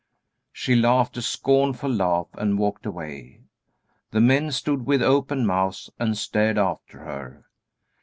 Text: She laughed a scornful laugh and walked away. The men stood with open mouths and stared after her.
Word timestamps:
She 0.51 0.75
laughed 0.75 1.15
a 1.17 1.21
scornful 1.21 1.91
laugh 1.91 2.25
and 2.33 2.57
walked 2.57 2.87
away. 2.87 3.41
The 4.09 4.19
men 4.19 4.49
stood 4.51 4.87
with 4.87 5.03
open 5.03 5.45
mouths 5.45 5.91
and 5.99 6.17
stared 6.17 6.57
after 6.57 6.97
her. 7.05 7.45